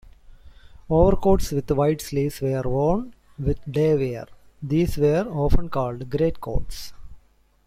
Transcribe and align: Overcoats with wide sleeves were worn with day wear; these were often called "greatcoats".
Overcoats 0.89 1.51
with 1.51 1.69
wide 1.69 2.01
sleeves 2.01 2.41
were 2.41 2.63
worn 2.63 3.13
with 3.37 3.59
day 3.71 3.93
wear; 3.95 4.25
these 4.59 4.97
were 4.97 5.27
often 5.29 5.69
called 5.69 6.09
"greatcoats". 6.09 6.93